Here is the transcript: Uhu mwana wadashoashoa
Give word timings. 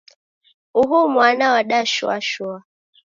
Uhu 0.79 0.97
mwana 1.13 1.45
wadashoashoa 1.53 2.57